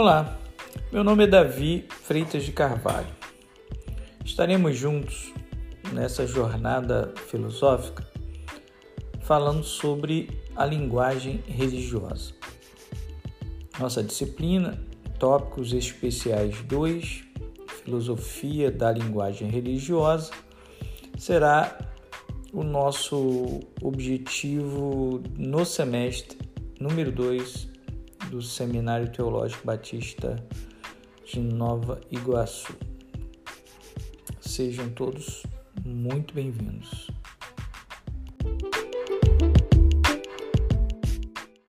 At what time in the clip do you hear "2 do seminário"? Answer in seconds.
27.10-29.10